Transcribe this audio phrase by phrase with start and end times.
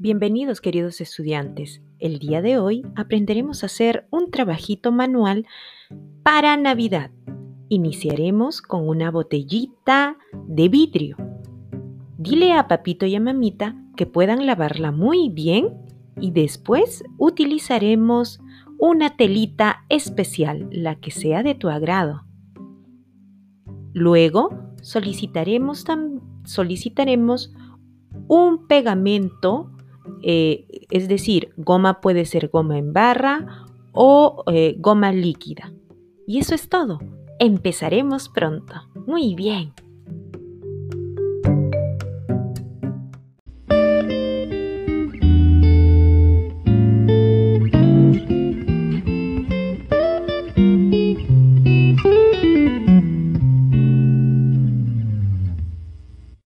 [0.00, 1.82] Bienvenidos queridos estudiantes.
[1.98, 5.44] El día de hoy aprenderemos a hacer un trabajito manual
[6.22, 7.10] para Navidad.
[7.68, 10.16] Iniciaremos con una botellita
[10.46, 11.16] de vidrio.
[12.16, 15.76] Dile a papito y a mamita que puedan lavarla muy bien
[16.20, 18.38] y después utilizaremos
[18.78, 22.22] una telita especial, la que sea de tu agrado.
[23.94, 25.84] Luego solicitaremos,
[28.28, 29.72] un pegamento
[30.22, 35.72] eh, es decir, goma puede ser goma en barra o eh, goma líquida.
[36.26, 36.98] Y eso es todo.
[37.38, 38.74] Empezaremos pronto.
[39.06, 39.72] Muy bien.